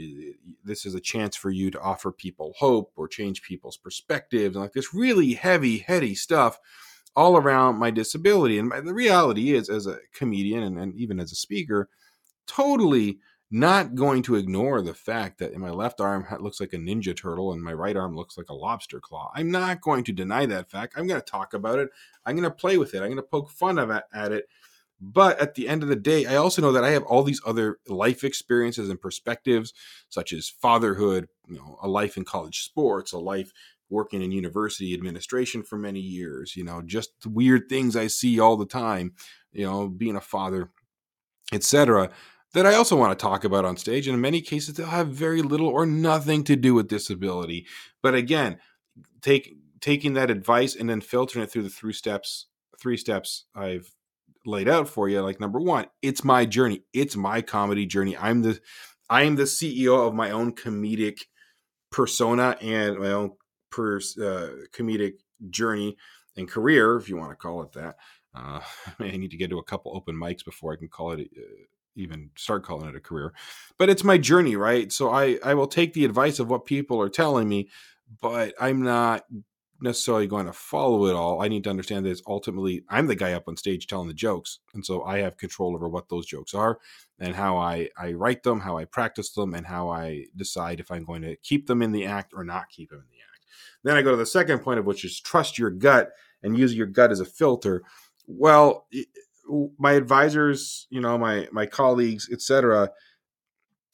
this 0.64 0.86
is 0.86 0.96
a 0.96 1.00
chance 1.00 1.36
for 1.36 1.50
you 1.50 1.72
to 1.72 1.82
offer 1.82 2.12
people 2.12 2.54
hope 2.58 2.92
or 2.96 3.08
change 3.08 3.42
people's 3.42 3.78
perspectives 3.78 4.56
and 4.56 4.64
like 4.64 4.74
this 4.74 4.94
really 4.94 5.34
heavy 5.34 5.80
heady 5.80 6.14
stuff 6.16 6.60
all 7.16 7.36
around 7.36 7.78
my 7.78 7.92
disability 7.92 8.58
and 8.58 8.72
the 8.88 8.94
reality 8.94 9.54
is 9.54 9.70
as 9.70 9.88
a 9.88 9.98
comedian 10.14 10.64
and, 10.64 10.80
and 10.80 10.96
even 10.96 11.20
as 11.20 11.32
a 11.32 11.36
speaker 11.36 11.90
totally 12.48 13.20
not 13.54 13.96
going 13.96 14.24
to 14.24 14.36
ignore 14.36 14.82
the 14.82 14.94
fact 14.94 15.38
that 15.38 15.56
my 15.58 15.70
left 15.70 16.00
arm 16.00 16.26
looks 16.40 16.62
like 16.62 16.72
a 16.72 16.78
ninja 16.78 17.16
turtle 17.16 17.52
and 17.52 17.62
my 17.62 17.74
right 17.74 17.98
arm 17.98 18.16
looks 18.16 18.38
like 18.38 18.50
a 18.50 18.54
lobster 18.54 19.02
claw. 19.02 19.30
I'm 19.36 19.52
not 19.52 19.82
going 19.82 20.06
to 20.06 20.14
deny 20.14 20.46
that 20.46 20.72
fact. 20.72 20.94
I'm 20.96 21.06
going 21.06 21.20
to 21.20 21.26
talk 21.26 21.54
about 21.54 21.80
it. 21.80 21.90
I'm 22.26 22.38
going 22.38 22.50
to 22.50 22.56
play 22.56 22.78
with 22.78 22.94
it. 22.94 23.00
I'm 23.00 23.10
going 23.10 23.18
to 23.18 23.24
poke 23.24 23.50
fun 23.50 23.78
of 23.78 23.92
at 23.92 24.32
it. 24.32 24.48
But 25.01 25.39
at 25.39 25.55
the 25.55 25.67
end 25.67 25.81
of 25.81 25.89
the 25.89 25.96
day, 25.96 26.25
I 26.25 26.36
also 26.36 26.62
know 26.62 26.72
that 26.72 26.84
I 26.84 26.91
have 26.91 27.03
all 27.03 27.24
these 27.24 27.41
other 27.46 27.79
life 27.88 28.24
experiences 28.24 28.89
and 28.89 29.01
perspectives, 29.01 29.74
such 30.10 30.31
as 30.31 30.48
fatherhood, 30.48 31.27
you 31.48 31.55
know, 31.55 31.79
a 31.81 31.88
life 31.88 32.17
in 32.17 32.24
college 32.24 32.63
sports, 32.63 33.12
a 33.12 33.17
life 33.17 33.51
working 33.89 34.22
in 34.22 34.31
university 34.31 34.93
administration 34.93 35.63
for 35.63 35.77
many 35.77 36.00
years, 36.00 36.55
you 36.55 36.63
know, 36.63 36.81
just 36.81 37.12
weird 37.25 37.67
things 37.67 37.96
I 37.96 38.08
see 38.08 38.39
all 38.39 38.55
the 38.55 38.65
time, 38.65 39.13
you 39.51 39.65
know, 39.65 39.89
being 39.89 40.15
a 40.15 40.22
father, 40.22 40.70
etc 41.51 42.12
that 42.53 42.65
I 42.65 42.75
also 42.75 42.96
want 42.96 43.17
to 43.17 43.22
talk 43.22 43.43
about 43.43 43.65
on 43.65 43.77
stage. 43.77 44.08
And 44.08 44.15
in 44.15 44.22
many 44.22 44.41
cases, 44.41 44.75
they'll 44.75 44.88
have 44.88 45.10
very 45.10 45.41
little 45.41 45.67
or 45.67 45.86
nothing 45.86 46.43
to 46.46 46.55
do 46.55 46.74
with 46.74 46.88
disability. 46.88 47.65
But 48.01 48.15
again, 48.15 48.60
take 49.22 49.55
taking 49.79 50.13
that 50.13 50.29
advice 50.29 50.75
and 50.75 50.89
then 50.89 51.01
filtering 51.01 51.43
it 51.43 51.51
through 51.51 51.63
the 51.63 51.70
three 51.70 51.93
steps, 51.93 52.48
three 52.79 52.98
steps 52.98 53.46
I've 53.55 53.96
laid 54.46 54.68
out 54.68 54.88
for 54.88 55.10
you. 55.10 55.22
Like 55.22 55.40
number 55.40 55.60
one, 55.60 55.88
it's 56.02 56.24
my 56.24 56.46
journey. 56.46 56.84
It's 56.94 57.16
my 57.16 57.42
comedy 57.42 57.86
journey. 57.86 58.18
I'm 58.18 58.42
the 58.42 58.60
I 59.10 59.24
am 59.24 59.36
the 59.36 59.44
CEO 59.44 60.08
of 60.08 60.14
my 60.14 60.32
own 60.32 60.54
comedic 60.54 61.24
persona 61.92 62.58
and 62.62 62.98
my 62.98 63.12
own 63.12 63.32
per, 63.70 63.98
uh, 63.98 64.50
comedic 64.74 65.16
journey 65.50 65.98
and 66.38 66.48
career, 66.48 66.96
if 66.96 67.10
you 67.10 67.18
want 67.18 67.32
to 67.32 67.36
call 67.36 67.62
it 67.64 67.74
that. 67.74 67.98
Uh, 68.34 68.62
I 69.00 69.18
need 69.18 69.32
to 69.32 69.38
get 69.38 69.50
to 69.50 69.60
a 69.60 69.64
couple 69.64 69.96
open 69.96 70.16
mics 70.16 70.46
before 70.46 70.74
I 70.74 70.78
can 70.78 70.88
call 70.88 71.12
it 71.14 71.30
uh, 71.38 71.66
even 71.96 72.30
start 72.38 72.64
calling 72.64 72.88
it 72.88 72.96
a 72.96 73.02
career 73.02 73.34
but 73.78 73.90
it's 73.90 74.04
my 74.04 74.18
journey 74.18 74.56
right 74.56 74.92
so 74.92 75.10
i 75.12 75.38
i 75.44 75.54
will 75.54 75.68
take 75.68 75.94
the 75.94 76.06
advice 76.06 76.40
of 76.40 76.50
what 76.50 76.66
people 76.66 77.02
are 77.02 77.10
telling 77.10 77.50
me 77.50 77.68
but 78.22 78.54
i'm 78.60 78.82
not 78.82 79.26
necessarily 79.82 80.28
going 80.28 80.46
to 80.46 80.54
follow 80.54 81.06
it 81.08 81.16
all 81.16 81.42
i 81.42 81.48
need 81.48 81.64
to 81.64 81.70
understand 81.70 82.06
that 82.06 82.12
it's 82.12 82.22
ultimately 82.28 82.84
i'm 82.90 83.08
the 83.08 83.16
guy 83.16 83.34
up 83.34 83.48
on 83.48 83.58
stage 83.58 83.88
telling 83.88 84.08
the 84.08 84.14
jokes 84.14 84.60
and 84.74 84.86
so 84.86 85.04
i 85.04 85.20
have 85.20 85.38
control 85.38 85.76
over 85.76 85.90
what 85.90 86.10
those 86.10 86.26
jokes 86.26 86.54
are 86.54 86.80
and 87.20 87.36
how 87.36 87.58
i 87.58 87.88
i 87.98 88.12
write 88.12 88.44
them 88.44 88.60
how 88.60 88.78
i 88.78 88.86
practice 88.86 89.32
them 89.32 89.54
and 89.54 89.66
how 89.66 89.90
i 89.90 90.24
decide 90.36 90.80
if 90.80 90.92
i'm 90.92 91.04
going 91.04 91.22
to 91.22 91.36
keep 91.38 91.68
them 91.68 91.82
in 91.82 91.92
the 91.92 92.06
act 92.06 92.34
or 92.36 92.44
not 92.44 92.70
keep 92.70 92.90
them 92.90 93.00
in 93.00 93.10
the 93.12 93.22
act 93.34 93.46
then 93.84 93.98
i 93.98 94.02
go 94.02 94.12
to 94.12 94.18
the 94.18 94.26
second 94.26 94.60
point 94.60 94.80
of 94.80 94.86
which 94.86 95.04
is 95.04 95.20
trust 95.20 95.58
your 95.58 95.72
gut 95.72 96.12
and 96.44 96.58
use 96.58 96.76
your 96.76 96.88
gut 96.88 97.12
as 97.12 97.20
a 97.20 97.26
filter 97.26 97.84
well 98.28 98.88
my 99.78 99.94
advisors, 99.94 100.88
you 100.90 101.02
know, 101.02 101.18
my 101.18 101.48
my 101.52 101.66
colleagues, 101.66 102.30
etc., 102.32 102.90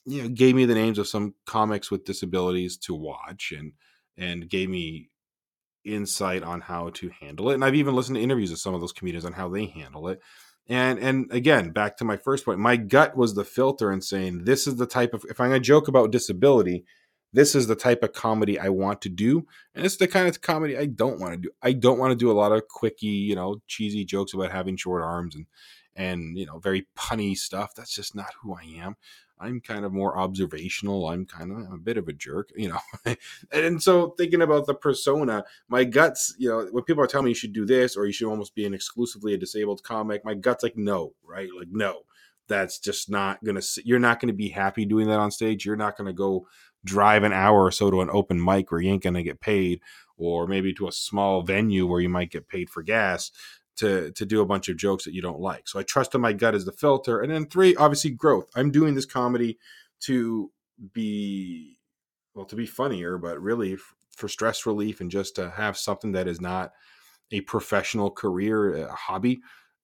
you 0.05 0.23
know, 0.23 0.29
gave 0.29 0.55
me 0.55 0.65
the 0.65 0.75
names 0.75 0.97
of 0.97 1.07
some 1.07 1.33
comics 1.45 1.91
with 1.91 2.05
disabilities 2.05 2.77
to 2.77 2.93
watch 2.93 3.53
and 3.57 3.73
and 4.17 4.49
gave 4.49 4.69
me 4.69 5.09
insight 5.93 6.43
on 6.43 6.61
how 6.61 6.89
to 6.89 7.09
handle 7.21 7.49
it. 7.49 7.55
And 7.55 7.65
I've 7.65 7.75
even 7.75 7.95
listened 7.95 8.15
to 8.17 8.21
interviews 8.21 8.51
of 8.51 8.59
some 8.59 8.73
of 8.73 8.81
those 8.81 8.93
comedians 8.93 9.25
on 9.25 9.33
how 9.33 9.49
they 9.49 9.65
handle 9.65 10.07
it. 10.07 10.21
And 10.69 10.99
and 10.99 11.31
again, 11.31 11.71
back 11.71 11.97
to 11.97 12.05
my 12.05 12.17
first 12.17 12.45
point, 12.45 12.59
my 12.59 12.75
gut 12.75 13.15
was 13.15 13.35
the 13.35 13.45
filter 13.45 13.89
and 13.89 14.03
saying 14.03 14.43
this 14.43 14.67
is 14.67 14.75
the 14.75 14.85
type 14.85 15.13
of 15.13 15.25
if 15.29 15.39
I'm 15.39 15.49
gonna 15.49 15.59
joke 15.61 15.87
about 15.87 16.11
disability, 16.11 16.83
this 17.31 17.55
is 17.55 17.67
the 17.67 17.75
type 17.75 18.03
of 18.03 18.13
comedy 18.13 18.59
I 18.59 18.69
want 18.69 19.01
to 19.03 19.09
do, 19.09 19.45
and 19.73 19.85
it's 19.85 19.97
the 19.97 20.07
kind 20.07 20.27
of 20.27 20.41
comedy 20.41 20.77
I 20.77 20.85
don't 20.85 21.19
want 21.19 21.33
to 21.33 21.37
do. 21.37 21.49
I 21.61 21.71
don't 21.71 21.99
want 21.99 22.11
to 22.11 22.17
do 22.17 22.31
a 22.31 22.33
lot 22.33 22.51
of 22.51 22.67
quickie, 22.67 23.07
you 23.07 23.35
know, 23.35 23.61
cheesy 23.67 24.03
jokes 24.03 24.33
about 24.33 24.51
having 24.51 24.75
short 24.75 25.03
arms 25.03 25.35
and 25.35 25.45
and 25.95 26.37
you 26.37 26.45
know 26.45 26.59
very 26.59 26.87
punny 26.97 27.35
stuff. 27.35 27.73
That's 27.75 27.93
just 27.93 28.15
not 28.15 28.33
who 28.41 28.53
I 28.53 28.63
am. 28.83 28.95
I'm 29.39 29.61
kind 29.61 29.85
of 29.85 29.93
more 29.93 30.17
observational. 30.17 31.07
I'm 31.07 31.25
kind 31.25 31.51
of 31.51 31.57
I'm 31.57 31.73
a 31.73 31.77
bit 31.77 31.97
of 31.97 32.07
a 32.07 32.13
jerk, 32.13 32.51
you 32.55 32.69
know. 32.69 33.15
and 33.51 33.81
so 33.81 34.11
thinking 34.17 34.41
about 34.41 34.65
the 34.65 34.73
persona, 34.73 35.45
my 35.67 35.83
guts, 35.83 36.35
you 36.37 36.49
know, 36.49 36.67
when 36.71 36.83
people 36.83 37.03
are 37.03 37.07
telling 37.07 37.25
me 37.25 37.31
you 37.31 37.35
should 37.35 37.53
do 37.53 37.65
this 37.65 37.95
or 37.95 38.05
you 38.05 38.13
should 38.13 38.29
almost 38.29 38.55
be 38.55 38.65
an 38.65 38.73
exclusively 38.73 39.33
a 39.33 39.37
disabled 39.37 39.83
comic, 39.83 40.25
my 40.25 40.33
guts 40.33 40.63
like 40.63 40.77
no, 40.77 41.13
right? 41.23 41.49
Like 41.57 41.69
no. 41.71 42.01
That's 42.49 42.79
just 42.79 43.09
not 43.09 43.43
going 43.43 43.59
to 43.59 43.81
you're 43.83 43.99
not 43.99 44.21
going 44.21 44.29
to 44.29 44.33
be 44.33 44.47
happy 44.47 44.85
doing 44.85 45.07
that 45.07 45.19
on 45.19 45.31
stage. 45.31 45.65
You're 45.65 45.75
not 45.75 45.97
going 45.97 46.07
to 46.07 46.13
go 46.13 46.47
drive 46.85 47.23
an 47.23 47.33
hour 47.33 47.65
or 47.65 47.71
so 47.71 47.91
to 47.91 47.99
an 47.99 48.09
open 48.09 48.41
mic 48.43 48.71
where 48.71 48.79
you 48.79 48.89
ain't 48.89 49.03
going 49.03 49.15
to 49.15 49.23
get 49.23 49.41
paid, 49.41 49.81
or 50.15 50.47
maybe 50.47 50.73
to 50.75 50.87
a 50.87 50.91
small 50.93 51.41
venue 51.41 51.85
where 51.85 51.99
you 51.99 52.07
might 52.07 52.31
get 52.31 52.47
paid 52.47 52.69
for 52.69 52.81
gas 52.83 53.31
to 53.77 54.11
to 54.11 54.25
do 54.25 54.41
a 54.41 54.45
bunch 54.45 54.69
of 54.69 54.77
jokes 54.77 55.05
that 55.05 55.13
you 55.13 55.21
don't 55.21 55.39
like. 55.39 55.67
So 55.67 55.79
I 55.79 55.83
trusted 55.83 56.21
my 56.21 56.33
gut 56.33 56.55
as 56.55 56.65
the 56.65 56.71
filter. 56.71 57.21
And 57.21 57.31
then 57.31 57.47
three, 57.47 57.75
obviously 57.75 58.11
growth. 58.11 58.49
I'm 58.55 58.71
doing 58.71 58.95
this 58.95 59.05
comedy 59.05 59.57
to 60.01 60.51
be 60.93 61.77
well 62.35 62.45
to 62.45 62.55
be 62.55 62.65
funnier, 62.65 63.17
but 63.17 63.41
really 63.41 63.73
f- 63.73 63.95
for 64.15 64.27
stress 64.27 64.65
relief 64.65 65.01
and 65.01 65.11
just 65.11 65.35
to 65.35 65.49
have 65.51 65.77
something 65.77 66.11
that 66.13 66.27
is 66.27 66.41
not 66.41 66.71
a 67.31 67.41
professional 67.41 68.09
career, 68.11 68.87
a 68.87 68.93
hobby. 68.93 69.39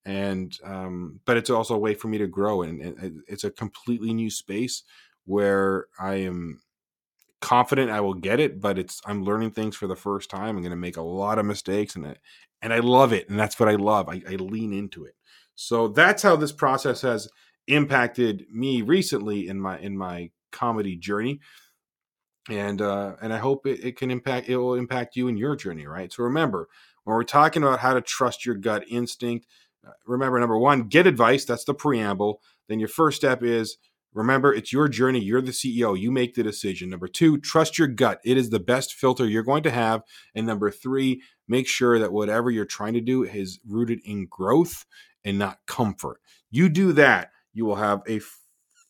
And 0.05 0.57
um, 0.63 1.21
but 1.25 1.37
it's 1.37 1.49
also 1.49 1.75
a 1.75 1.79
way 1.79 1.93
for 1.93 2.09
me 2.09 2.17
to 2.17 2.27
grow, 2.27 2.61
and, 2.63 2.81
and 2.81 3.21
it's 3.27 3.45
a 3.45 3.51
completely 3.51 4.13
new 4.13 4.29
space 4.29 4.83
where 5.25 5.85
I 5.97 6.15
am 6.15 6.61
confident 7.43 7.91
I 7.91 7.99
will 7.99 8.13
get 8.13 8.39
it, 8.39 8.61
but 8.61 8.79
it's 8.79 9.01
I'm 9.05 9.25
learning 9.25 9.51
things 9.51 9.75
for 9.75 9.85
the 9.85 9.97
first 9.97 10.29
time. 10.29 10.55
I'm 10.55 10.61
going 10.61 10.69
to 10.69 10.77
make 10.77 10.95
a 10.95 11.01
lot 11.01 11.37
of 11.37 11.45
mistakes, 11.45 11.95
and 11.95 12.17
and 12.61 12.73
I 12.73 12.79
love 12.79 13.11
it, 13.11 13.29
and 13.29 13.37
that's 13.37 13.59
what 13.59 13.67
I 13.67 13.75
love. 13.75 14.07
I, 14.07 14.21
I 14.27 14.35
lean 14.35 14.71
into 14.71 15.03
it. 15.03 15.15
So 15.55 15.89
that's 15.89 16.23
how 16.23 16.37
this 16.37 16.53
process 16.53 17.01
has 17.01 17.27
impacted 17.67 18.45
me 18.49 18.81
recently 18.81 19.49
in 19.49 19.59
my 19.59 19.77
in 19.77 19.97
my 19.97 20.31
comedy 20.53 20.95
journey, 20.95 21.41
and 22.49 22.81
uh, 22.81 23.17
and 23.21 23.33
I 23.33 23.39
hope 23.39 23.67
it, 23.67 23.83
it 23.83 23.97
can 23.97 24.09
impact 24.09 24.47
it 24.47 24.55
will 24.55 24.75
impact 24.75 25.17
you 25.17 25.27
in 25.27 25.35
your 25.35 25.57
journey. 25.57 25.85
Right. 25.85 26.13
So 26.13 26.23
remember 26.23 26.69
when 27.03 27.13
we're 27.13 27.23
talking 27.23 27.61
about 27.61 27.79
how 27.79 27.93
to 27.93 28.01
trust 28.01 28.45
your 28.45 28.55
gut 28.55 28.85
instinct. 28.89 29.47
Uh, 29.85 29.91
remember, 30.05 30.39
number 30.39 30.57
one, 30.57 30.83
get 30.83 31.07
advice. 31.07 31.43
That's 31.43 31.65
the 31.65 31.73
preamble. 31.73 32.39
Then 32.69 32.79
your 32.79 32.87
first 32.87 33.17
step 33.17 33.43
is 33.43 33.77
Remember, 34.13 34.53
it's 34.53 34.71
your 34.71 34.87
journey. 34.87 35.19
You're 35.19 35.41
the 35.41 35.51
CEO. 35.51 35.99
You 35.99 36.11
make 36.11 36.35
the 36.35 36.43
decision. 36.43 36.89
Number 36.89 37.07
two, 37.07 37.39
trust 37.39 37.77
your 37.77 37.87
gut. 37.87 38.19
It 38.23 38.37
is 38.37 38.49
the 38.49 38.59
best 38.59 38.93
filter 38.93 39.25
you're 39.25 39.43
going 39.43 39.63
to 39.63 39.71
have. 39.71 40.03
And 40.35 40.45
number 40.45 40.69
three, 40.71 41.21
make 41.47 41.67
sure 41.67 41.99
that 41.99 42.13
whatever 42.13 42.51
you're 42.51 42.65
trying 42.65 42.93
to 42.93 43.01
do 43.01 43.23
is 43.23 43.59
rooted 43.67 43.99
in 44.05 44.27
growth 44.29 44.85
and 45.25 45.39
not 45.39 45.59
comfort. 45.65 46.19
You 46.51 46.69
do 46.69 46.93
that, 46.93 47.31
you 47.53 47.65
will 47.65 47.77
have 47.77 48.01
a 48.07 48.21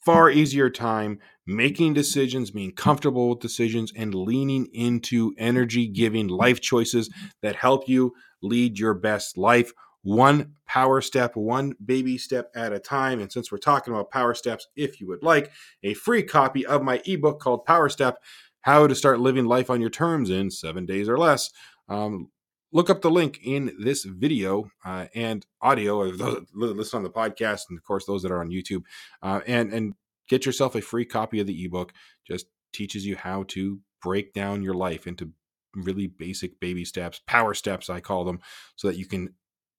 far 0.05 0.29
easier 0.29 0.69
time 0.69 1.19
making 1.45 1.93
decisions, 1.93 2.51
being 2.51 2.71
comfortable 2.71 3.29
with 3.29 3.39
decisions, 3.39 3.91
and 3.95 4.13
leaning 4.13 4.67
into 4.73 5.33
energy 5.37 5.87
giving 5.87 6.27
life 6.27 6.59
choices 6.61 7.09
that 7.41 7.55
help 7.55 7.87
you 7.87 8.13
lead 8.41 8.79
your 8.79 8.93
best 8.93 9.37
life 9.37 9.71
one 10.03 10.53
power 10.67 11.01
step, 11.01 11.35
one 11.35 11.73
baby 11.83 12.17
step 12.17 12.51
at 12.55 12.73
a 12.73 12.79
time. 12.79 13.19
And 13.19 13.31
since 13.31 13.51
we're 13.51 13.57
talking 13.57 13.93
about 13.93 14.11
power 14.11 14.33
steps, 14.33 14.67
if 14.75 14.99
you 15.01 15.07
would 15.07 15.23
like 15.23 15.51
a 15.81 15.93
free 15.93 16.23
copy 16.23 16.65
of 16.65 16.83
my 16.83 17.01
ebook 17.05 17.39
called 17.39 17.65
Power 17.65 17.89
Step 17.89 18.21
How 18.61 18.85
to 18.85 18.95
Start 18.95 19.19
Living 19.19 19.45
Life 19.45 19.69
on 19.69 19.81
Your 19.81 19.89
Terms 19.89 20.29
in 20.29 20.51
Seven 20.51 20.85
Days 20.85 21.07
or 21.07 21.17
Less, 21.17 21.51
um, 21.87 22.29
look 22.73 22.89
up 22.89 23.01
the 23.01 23.11
link 23.11 23.39
in 23.43 23.71
this 23.79 24.03
video 24.03 24.69
uh, 24.83 25.05
and 25.15 25.45
audio, 25.61 25.97
or 25.97 26.11
those 26.11 26.45
listen 26.53 26.97
on 26.97 27.03
the 27.03 27.09
podcast, 27.09 27.69
and 27.69 27.77
of 27.77 27.83
course, 27.83 28.05
those 28.05 28.23
that 28.23 28.31
are 28.31 28.41
on 28.41 28.49
YouTube, 28.49 28.83
uh, 29.21 29.39
and, 29.47 29.71
and 29.71 29.93
get 30.27 30.45
yourself 30.45 30.75
a 30.75 30.81
free 30.81 31.05
copy 31.05 31.39
of 31.39 31.47
the 31.47 31.63
ebook. 31.63 31.93
Just 32.27 32.47
teaches 32.73 33.05
you 33.05 33.15
how 33.15 33.43
to 33.49 33.79
break 34.01 34.33
down 34.33 34.63
your 34.63 34.73
life 34.73 35.07
into 35.07 35.31
really 35.75 36.07
basic 36.07 36.59
baby 36.59 36.83
steps, 36.83 37.21
power 37.25 37.53
steps, 37.53 37.89
I 37.89 37.99
call 37.99 38.25
them, 38.25 38.39
so 38.75 38.87
that 38.87 38.97
you 38.97 39.05
can 39.05 39.33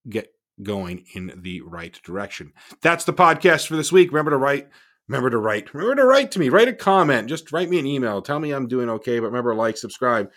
get 0.09 0.35
going 0.63 1.05
in 1.15 1.33
the 1.43 1.61
right 1.63 2.01
direction. 2.05 2.53
That's 2.83 3.05
the 3.05 3.13
podcast 3.13 3.67
for 3.67 3.77
this 3.77 3.93
week. 3.93 4.11
Remember 4.11 4.31
to 4.31 4.37
write. 4.37 4.69
Remember 5.09 5.31
to 5.31 5.39
write. 5.39 5.75
Remember 5.75 5.97
to 5.97 6.07
write 6.07 6.31
to 6.33 6.39
me. 6.39 6.49
Write 6.49 6.69
a 6.69 6.73
comment. 6.73 7.29
Just 7.29 7.53
write 7.53 7.69
me 7.69 7.79
an 7.79 7.87
email. 7.87 8.23
Tell 8.23 8.41
me 8.41 8.53
I'm 8.53 8.69
doing 8.69 8.89
okay. 8.89 9.19
But 9.19 9.27
remember, 9.27 9.55
like, 9.55 9.77
subscribe, 9.77 10.31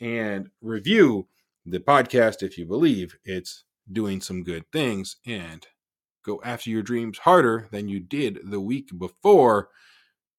and 0.00 0.48
review 0.60 1.28
the 1.64 1.78
podcast 1.78 2.42
if 2.42 2.58
you 2.58 2.66
believe 2.66 3.16
it's 3.24 3.64
doing 3.90 4.20
some 4.20 4.42
good 4.42 4.64
things. 4.72 5.16
And 5.26 5.66
go 6.24 6.40
after 6.44 6.70
your 6.70 6.82
dreams 6.82 7.18
harder 7.18 7.68
than 7.70 7.88
you 7.88 8.00
did 8.00 8.38
the 8.44 8.60
week 8.60 8.90
before. 8.98 9.68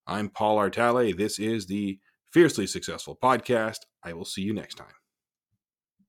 I'm 0.06 0.30
Paul 0.30 0.58
Artale. 0.58 1.16
This 1.16 1.40
is 1.40 1.68
the 1.68 2.00
Fiercely 2.32 2.68
Successful 2.68 3.18
Podcast. 3.22 3.80
I 4.04 4.14
will 4.14 4.26
see 4.26 4.42
you 4.42 4.54
next 4.54 4.76
time. 4.76 5.03